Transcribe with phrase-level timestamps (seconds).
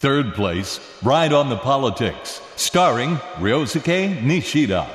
[0.00, 4.86] Third place, Ride on the Politics, starring Ryosuke Nishida.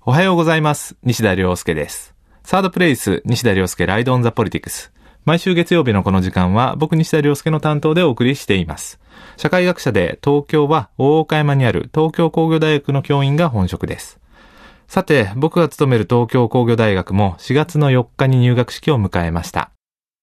[0.00, 0.96] おはようございます。
[1.02, 2.14] 西田亮介です。
[2.42, 4.94] サードプレイス、西田亮介ライドオンザポリティクス。
[5.26, 8.98] 毎週月曜日のこの時間は僕西田亮介の担当でお送りしています。
[9.36, 14.18] 社会学者で東京は大岡山にある東京工業大学の教員が本職です。
[14.86, 19.70] さて、僕が勤める東京工業大学も4月の4日に入学式を迎えました。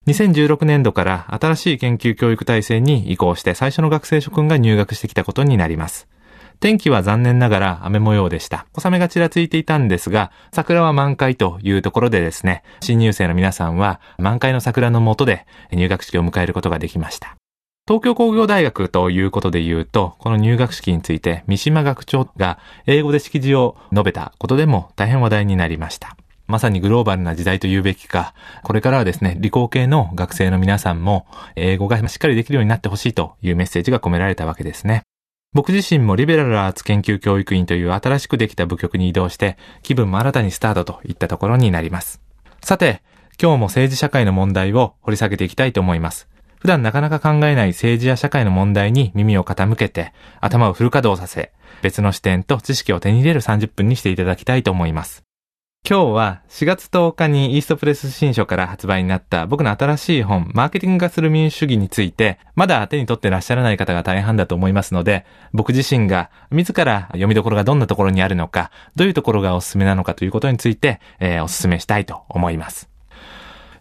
[0.07, 6.07] 2016年度から新しい研究教育体制に移行して最初の学生諸君が入学してきたことになります。
[6.59, 8.65] 天気は残念ながら雨模様でした。
[8.73, 17.35] 小雨がちらついていたんですが、桜は満開というところでですね、新入生の皆さんは満開の桜の下で入学式を迎えることができました。
[17.87, 26.17] 東京工業大学ということで言うと、この入学式について三島学長が英語で式辞を述べたことでも大変話題になりました。
[26.47, 35.03] まさにグローバルな時代と言うべきか、これからはですね、理工系の学生の皆さんも英語がしっかりできるようになってほしいというメッセージが込められたわけですね。
[35.53, 42.21] 僕自身もリベラルアーツ研究教育院という新しくできた部局に移動して、気分も新たにスタートといったところになります。
[42.61, 43.01] さて、
[43.41, 46.27] 今日も政治社会の問題を掘り下げていきたいと思います。
[46.59, 51.51] 普段なかなか考えない政治や社会の問題に耳を傾けて、頭をフル稼働させ、
[51.81, 55.24] 別の視点と知識を手に入れる30分にしていただきたいと思います。
[55.87, 72.89] 今日は4月10日にイーストプレス新書から発売になった僕の新しい本、マーケティング化する民主主義について、まだ手に取ってらっしゃらない方が大半だと思いますので、僕自身が自ら読みどころがどんなところにあるのか、どういうところがおすすめなのかということについて、えーおすすめしたいと思います。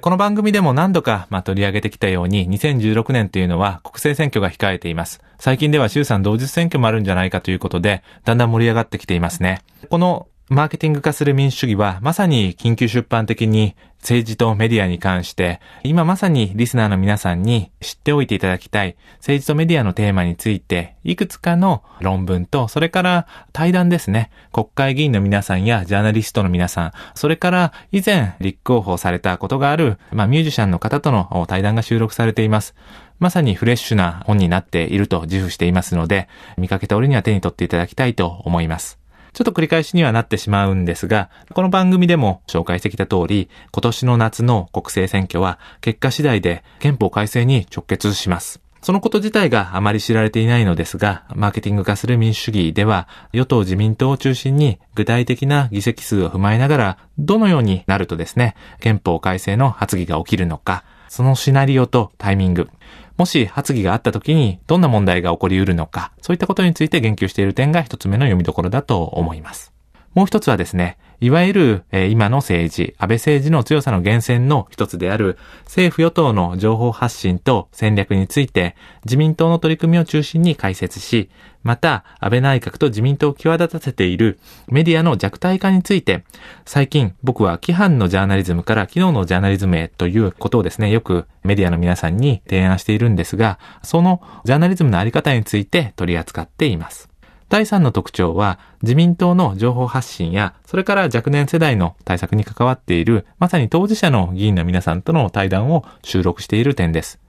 [0.02, 5.22] この番組でも何度か、まあ、取り上げてきたように、2016年というのは国政選挙が控えています。
[5.38, 9.62] 最近では衆参同日選挙もあるんじゃないかということで、だんだん盛り上がってきていますね。
[9.88, 24.30] このマーケティング化する民主主義は、まさに緊急出版的に政治とメディアに関して、今まさにリスナーの皆さんに知っておいていただきたい政治とメディアのテーマについて、いくつかの論文と、それから対談ですね。
[24.52, 32.74] 国会議員の皆さんやジャーナリストの皆さん、それから以前立候補されたことがある、まあ、ミュージシャンの方との対談が収録されています。
[33.18, 38.98] まさにフレッシュな本になっていると自負していますので、見かけた折には手に取っていただきたいと思います。
[39.34, 48.60] ちょっと繰り返しにはなってしまうんですが、この番組でも紹介してきた通り、今年の夏の国政選挙は結果次第で憲法改正に直結します。
[48.80, 62.68] そのこと自体があまり知られていないのですが、マーケティング化する民主主義では、与党自民党を中心に具体的な議席数を踏まえながら、どのようになるとですね、憲法改正の発議が起きるのか、そのシナリオとタイミング、
[63.16, 69.73] もし発議があった時にどんな問題が起こり得るのか、そういったことについて言及している点が一つ目の読みどころだと思います。
[70.14, 81.30] もう一つはですね、いわゆる、え今の政治、安倍政治の強さの源泉の一つである政府与党の情報発信と戦略について自民党の取り組みを中心に解説し、
[81.62, 84.38] また安倍内閣と自民党を際立たせている
[84.68, 86.24] メディアの弱体化について、
[86.66, 97.13] 最近僕は規範のジャーナリズムから機能のジャーナリズムへということをですね、よくメディアの皆さんに提案しているんですが、そのジャーナリズムのあり方について取り扱っています。
[97.48, 107.20] 第3の特徴は、自民党の情報発信や、それから若年世代の対策に関わっている、まさに当事者の議員の皆さんとの対談を収録している点です。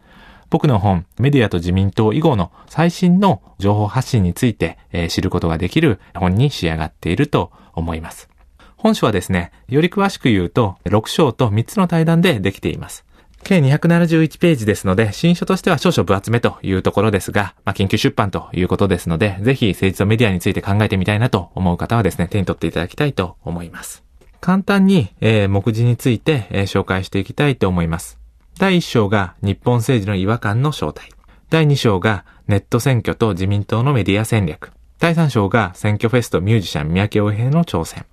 [0.49, 8.29] 僕の本、メディアと自民党以後の最新の情報発信について、えー知ることができる本に仕上がっていると思います。
[8.77, 13.04] 本書はですね、より詳しく言うと、6章と3つの対談でできています。
[13.45, 24.03] 計271ページですので、新書としては少々分厚めというところですが、まあ、緊急出版ということですので、ぜひ政治とメディアについて考えてみたいなと思う方はですね、手に取っていただきたいと思います。
[24.41, 28.19] 簡単に、えー目次について、えー紹介していきたいと思います。
[28.57, 31.09] 第1章が日本政治の違和感の正体。
[31.51, 34.71] 第2章がネット選挙と自民党のメディア戦略。
[34.97, 38.05] 第3章が選挙フェスとミュージシャン三宅洋平の挑戦。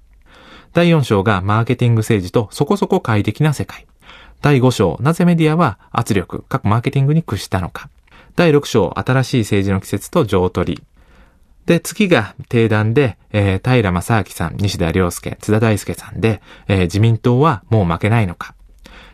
[0.75, 3.87] 第4章がマーケティング政治とそこそこ快適な世界。
[4.41, 7.89] 第5章、なぜメディアは圧力、各マーケティングに屈したのか。
[8.34, 10.83] 第6章、新しい政治の季節と上取り。
[11.66, 18.54] で、次が定談で、えー平正明さん、西田亮介、津田大介さんで、えー自民党はもう負けないのか。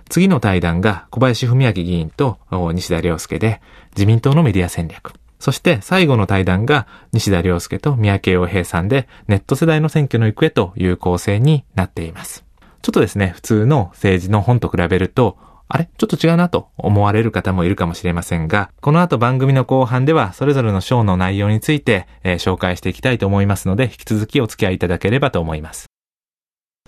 [0.09, 2.39] 次の対談が小林文明議員と
[2.73, 3.61] 西田亮介で、
[3.95, 5.13] 自民党のメディア戦略。
[5.39, 12.48] そして最後の対談が西田亮介と三宅洋平さんで、ネット世代の選挙の行方という構成になっています。
[12.83, 15.37] ちょっとですね、普通の政治の本と比べると、
[15.69, 15.91] あれ？
[15.99, 25.87] ちょっと違うなと思われる方もいるかもしれませんが、この後番組の後半ではそれぞれの章の内容について、えー紹介していきたいと思いますので、引き続きお付き合いいただければと思います。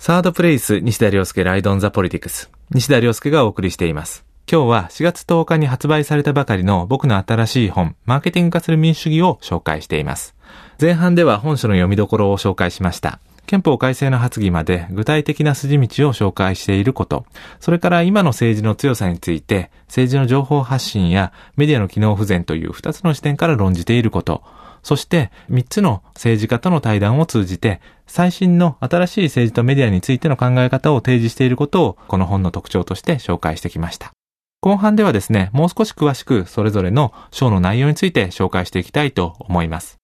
[0.00, 2.50] サードプレイス、西田亮介ライドンザポリティクス。
[2.70, 4.24] 西田亮介がお送りしています。
[4.50, 10.34] 今日は4月10日に発売されたばかりの僕の新しい本、マーケティング化する民主主義を紹介しています。
[10.80, 13.20] 前半では本書の読みどころを紹介しました。
[13.50, 17.26] 憲法改正の発議まで具体的な筋道を紹介していること、
[17.58, 24.44] それから今の政治の強さについて、政治の情報発信やメディアの機能不全という2つの視点から論じていること、
[24.84, 34.12] そして3つの政治家との対談を通じて、最新の新しい政治とメディアについての考え方を提示していることを、この本の特徴として紹介してきました。
[34.60, 39.99] 後半ではですね、もう少し詳しくそれぞれの章の内容について紹介していきたいと思います。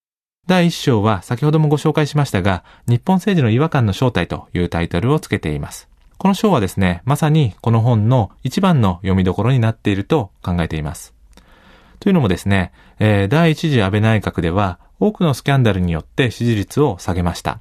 [0.47, 5.89] 第1章は先ほどもご紹介しましたが、日本政治の違和感の正体というタイトルをつけています。
[6.19, 11.15] この章はですね、まさにこの本の一番の読みどころになっていると考えています。
[11.99, 12.71] というのもですね、
[13.01, 17.59] 第1次安倍内閣では多くのスキャンダルによって支持率を下げました。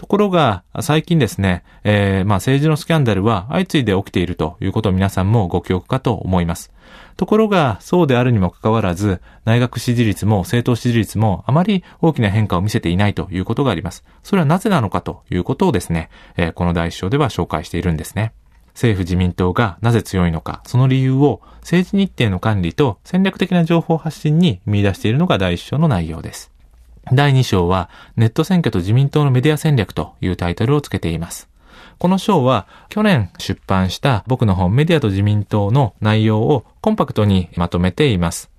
[0.00, 6.72] ところが、最近ですね、えー、まあ政治のスキャンダルは相次いで起きているということを皆さんもご記憶かと思います。
[7.18, 14.02] ところが、そうであるにもかかわらず、内閣支持率も政党支持率もあまり大きな変化を見せていないということがあります。
[14.22, 16.08] それはなぜなのかということをですね、
[16.38, 18.32] えー、この第一章では紹介しているんですね。
[18.72, 26.49] 政府自民党がなぜ強いのか、その理由を政治日程の管理と戦略的な情報発信に見出しているのが第一章の内容です。
[27.12, 31.48] 第2章は、ネット選挙と自民党のメディア戦略というタイトルをつけています。
[31.98, 38.50] この章は、去年出版した僕の本メディアと自民党の内容をコンパクトにまとめています。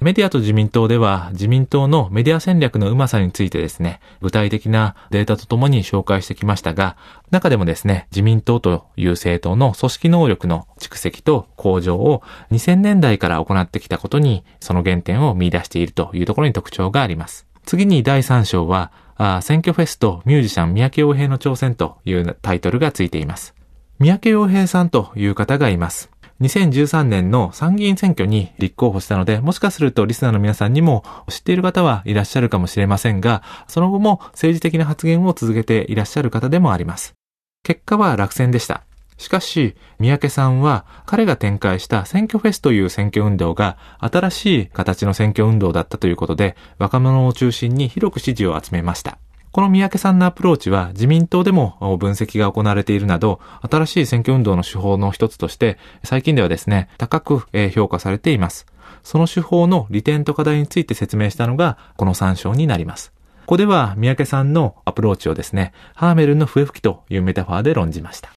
[0.00, 6.96] メディアと自民党では自民党のメディア戦略のうまさについてですね、具体的なデータとともに紹介してきましたが、
[7.30, 17.51] 中でもですね、自民党という政党の組織能力の蓄積と向上を2000年代から行ってきたことに、その原点を見出しているというところに特徴があります。
[17.64, 18.92] 次に第3章は、
[19.42, 23.54] 選挙フェスとミュージシャン三宅洋平の挑戦というタイトルがついています。
[23.98, 26.10] 三宅洋平さんという方がいます。
[26.40, 37.14] 2013年の参議院選挙に立候補したので、もしかするとリスナーの皆さんにも知っている方はいらっしゃるかもしれませんが、その後も政治的な発言を続けていらっしゃる方でもあります。
[37.62, 38.82] 結果は落選でした。
[39.22, 49.18] しかし、三宅さんは彼が展開した選挙フェスという選挙運動が新しい形の選挙運動だったということで、若者を中心に広く支持を集めました。
[49.52, 53.38] この三宅さんのアプローチは自民党でも分析が行われているなど、
[53.70, 58.66] 新しい選挙運動の手法の一つとして、最近ではですね、高く評価されています。
[59.04, 63.12] その手法の利点と課題について説明したのが、この3章になります。
[63.44, 68.32] ここでは三宅さんのアプローチをですね、ハーメルの笛吹きというメタファーで論じました。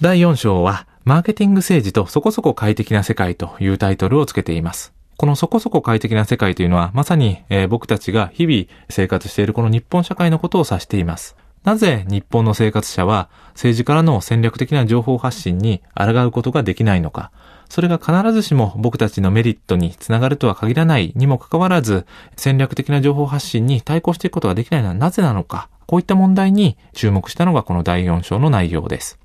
[0.00, 4.92] 第4章は、マーケティング政治とそこそこ快適な世界というタイトルをつけています。
[5.16, 11.36] このそこそこ快適な世界というのは、まさに、えー、僕たちが日々生活しているこの日本社会のことを指しています。
[11.62, 17.30] なぜ日本の生活者は政治からの戦略的な情報発信に抗うことができないのか。
[17.70, 22.04] それが必ずしも僕たちのメリットにつながるとは限らないにもかかわらず、
[22.36, 25.68] 戦略的な情報発信に対抗していくことができないのはなぜなのか。
[25.86, 29.20] こういった問題に注目したのがこの第4章の内容です。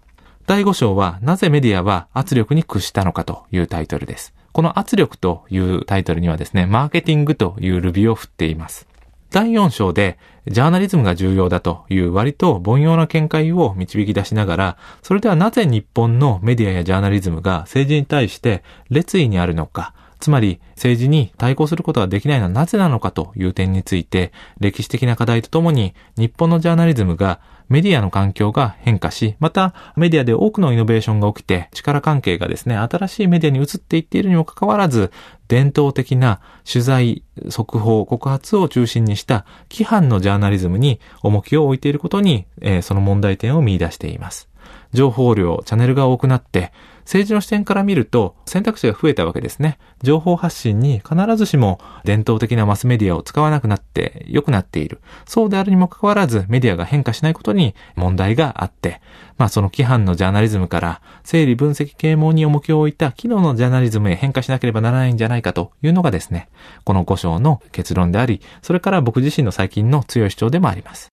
[0.49, 4.33] 第5章は、なぜメディアは圧力に屈したのかというタイトルです。
[4.51, 8.87] この圧力というタイトルにはですね、マーケティングというルビを振っています。
[9.29, 10.17] 第4章で、
[10.47, 27.39] ジャーナリズムが重要だという割と凡庸な見解を導き出しながら、それではなぜ日本のメディアやジャーナリズムが政治に対して列位にあるのか、つまり政治に対抗することができないのはなぜなのかという点について、歴史的な課題とともに日本のジャーナリズムが
[27.69, 35.11] メディアの環境が変化し、またメディアで多くのイノベーションが起きて、力関係がですね、新しいメディアに移っていっているにもかかわらず、
[35.47, 44.48] 伝統的な取材、速報、告発を中心にした規範のジャーナリズムに重きを置いていることに、えー、その問題点を見出しています。
[44.93, 46.71] 情報量、チャンネルが多くなって、
[47.09, 49.79] 政治の視点から見ると選択肢が増えたわけですね。
[50.03, 55.01] 情報発信に必ずしも伝統的なマスメディアを使わなくなって良くなっている。
[55.25, 59.01] そうであるにもかかわらずメディアが変化しないことに問題があって、
[59.39, 66.47] まあその規範のジャーナリズムから整理分析啓蒙に重きを置いた機能のジャーナリズムへ変化しなければならないんじゃないかというのがですね、
[66.83, 71.09] この5章の結論であり、それから僕自身の最近の強い主張でもあります。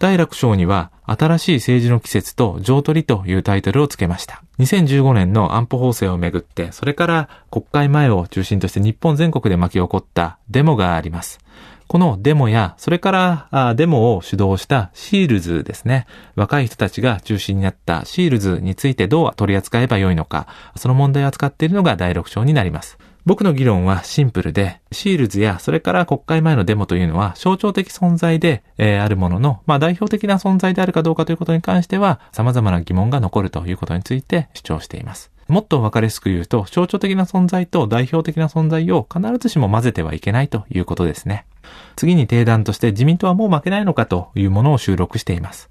[0.00, 4.42] 第楽章には、新しい政治の季節と上取りというタイトルをつけました。
[4.58, 11.38] 2015年の安保法制をめぐって、それから国会前を中心として日本全国で巻き起こったデモがあります。
[11.86, 13.10] このデモや、それか
[13.52, 16.06] らデモを主導したシールズですね。
[16.34, 22.96] 若い人たちが中心になったシールズについてどう取り扱えばよいのか、その問題を扱っているのが第6章になります。
[23.30, 35.30] 僕の議論はシンプルで、シールズやそれから国会前のデモというのは象徴的存在で、えー、あるものの、まあ代表的な存在であるかどうかということに関しては様々な疑問が残るということについて主張しています。
[35.46, 41.46] もっと分かりやすく言うと、象徴的な存在と代表的な存在を必ずしも混ぜてはいけないということですね。
[41.94, 45.68] 次に定談として自民党はもう負けないのかというものを収録しています。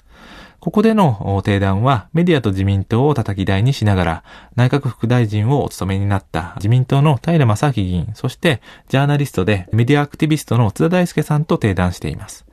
[0.59, 4.23] ここでの定談はメディアと自民党を叩き台にしながら
[4.55, 12.45] 内閣副大臣をお務めになった自民党の平正明議員、そしてジャーナリストでメディアアクティビストの津田大介さんと定談しています。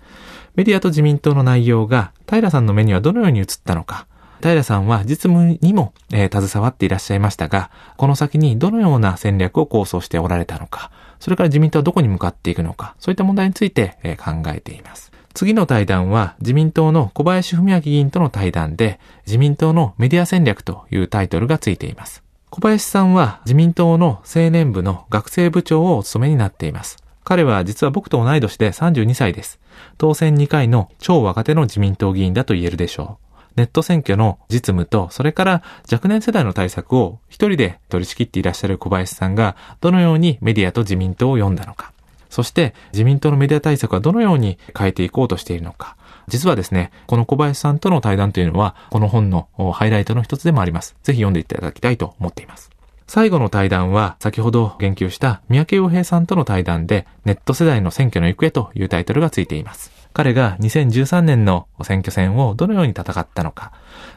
[0.55, 4.07] メディアと自民党の内容が平さんの目にはどのように映ったのか、
[4.41, 15.11] 平さんは実務にも、えー、携わっていらっしゃいましたが、この先にどのような戦略を構想しておられたのか、それから自民党はどこに向かっていくのか、そういった問題について、えー、考えています。
[15.37, 22.23] 次の対談は自民党の小林文明議員との対談で、自民党のメディア戦略というタイトルがついています。
[22.49, 26.97] 小林さんは自民党の青年部の学生部長をお務めになっています。
[27.23, 29.61] 彼は実は僕と同い年で32歳です。
[29.99, 33.51] 当選2回の超若手の自民党議員だと言えるでしょう。
[33.57, 35.63] ネット選挙の実務と、それから
[35.93, 41.93] 若年世代の対策を一人で取り仕切っていらっしゃる小林さんが、どのようにメディアと自民党を読んだのか。
[42.37, 45.97] そして自民党のメディア対策はどのように変えていこうとしているのか。
[46.29, 50.97] 実はですね、この小林さんとの対談というのは、この本のハイライトの一つでもあります。
[51.03, 52.71] ぜひ読んでいただきたいと思っています。
[53.07, 59.91] 最後の対談は、先ほど言及した三宅洋平さんとの対談で、ネット世代の選挙の行方というタイトルがついています。
[60.17, 63.73] 彼が2013年の選挙戦をどのように戦ったのか。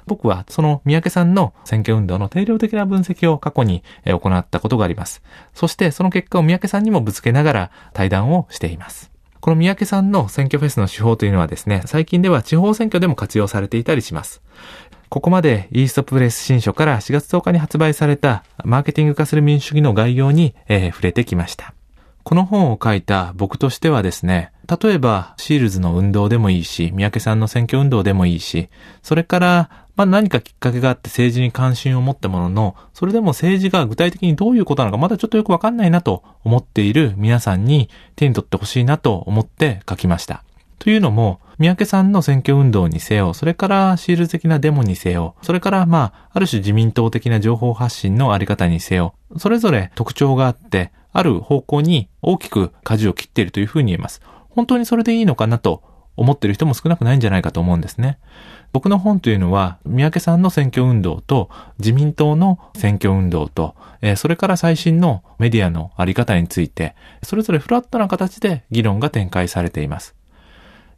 [0.06, 5.22] 僕はその三宅さんの選挙運動の定量的な分析を過去に行ったことがあります。
[5.53, 9.12] そしてその結果を三宅さんにもぶつけながら対談をしています。
[9.41, 14.41] この三宅さんの選挙フェスの手法というのはですね、最近では地方選挙でも活用されていたりします。
[15.10, 21.74] ここまでイーストプレス新書から4月10日に発売されたマーケティング化する民主主義の概要に、えー、触れてきました。
[22.30, 28.70] この本を書いた僕としてはですね、例えば、シールズの運動でもいいし、三宅さんの選挙運動でもいいし、
[29.02, 40.44] それから、まあ何かきっかけがあって政治に関心を持ったものの、それでも政治が具体的にどういうことなのかまだちょっとよくわかんないなと思っている皆さんに手に取ってほしいなと思って書きました。
[40.78, 54.22] というのも、三宅さんの選挙運動にせよ、それからシール的なデモにせよ、それからまあ、ある種自民党的な情報発信のあり方にせよ、それぞれ特徴があって、ある方向に大きく舵を切っているというふうに言えます。
[54.50, 55.84] 本当にそれでいいのかなと
[56.16, 58.20] 思っている人も少なくないんじゃないかと思うんですね。
[58.74, 61.50] 僕の本というのは、三宅さんの選挙運動と、
[61.80, 70.19] 自民党の選挙運動と、えそれから最新のメディアのあり方について、それぞれフラットな形で議論が展開されています。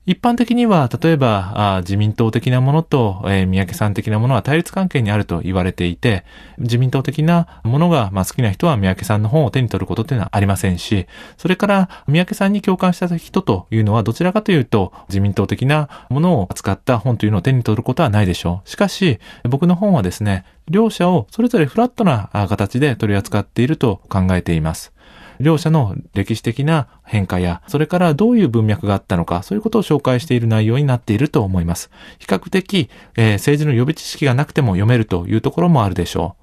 [0.07, 6.25] 一般的には、例えば、自民党的なものと、えー、三宅さん的なものは対立関係にあると言われていて、
[6.57, 11.05] 自民党的なものが、まあ、好きな人は三宅さんの本を手に取ることっていうのはありませんし、
[11.37, 18.69] それから三宅さんに共感した人というのはどちらかというと、自民党的なものを扱った本というのを手に取ることはないでしょう。
[18.69, 24.93] しかし、僕の本はですね、両者をそれぞれフラットな形で取り扱っていると考えています。
[25.41, 31.89] 両者の歴史的な変化や、それからどういう文脈があったのか、そういうことを紹介している内容になっていると思います。
[32.19, 36.41] 比較的、えー、政治の予備知識がなくても読めるというところもあるでしょう。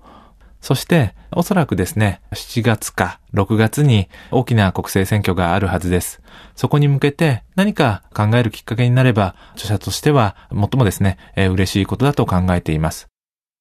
[0.61, 6.21] そして、おそらくですね、7月か6月に大きな国政選挙があるはずです。
[6.57, 13.09] そこに向けて何か考えるきっかけになれば、著者としては最もですね、えー、嬉しいことだと考えています。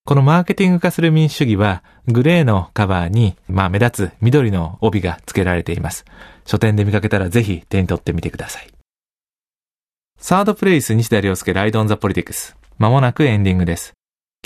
[0.08, 6.06] このマーケティング化する民主主義は、グレーのカバーに、まあ目立つ緑の帯が付けられています。
[6.46, 8.70] 書店で見かけたらぜひ手に取ってみてください。
[10.18, 12.56] サードプレイス西田亮介ライドオンザポリティクス。
[12.78, 13.96] まもなくエンディングです。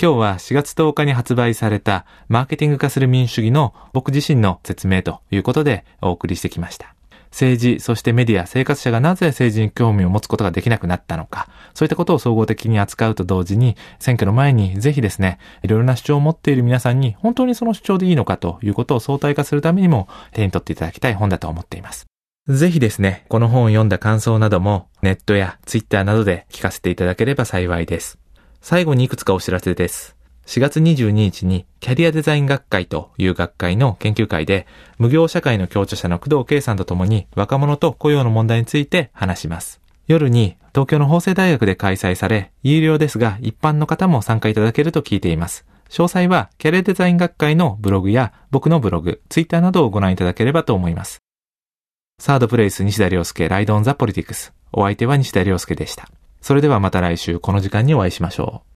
[0.02, 6.96] 今日は4月10日に発売されたマーケティング化する民主主義の僕自身の説明ということでお送りしてきました。
[7.32, 22.06] 政治、そしてメディア、生活者がなぜ政治に興味を持つことができなくなったのか、そういったことを総合的に扱うと同時に、選挙の前にぜひですね、いろいろな主張を持っている皆さんに、本当にその主張でいいのかということを相対化するためにも、手に取っていただきたい本だと思っています。
[22.48, 28.18] ぜひですね、この本を読んだ感想なども、ネットやツイッターなどで聞かせていただければ幸いです。
[28.60, 30.21] 最後にいくつかお知らせです。
[30.46, 34.66] 4月22日にキャリアデザイン学会という学会の研究会で
[34.98, 39.80] 無業社会の協調者の工藤圭さんと共に若者と雇用の問題について話します。
[40.08, 45.64] 夜に東京の法政大学で開催され、有料ですが一般の方も参加いただけると聞いています。
[45.88, 51.18] 詳細はキャリアデザイン学会のブログや僕のブログ、ツイッターなどをご覧いただければと思います。
[52.18, 54.52] サードプレイス西田亮介ライドオンザポリティクス。
[54.72, 56.08] お相手は西田亮介でした。
[56.40, 58.68] それではまた来週この時間にお会いしましょう。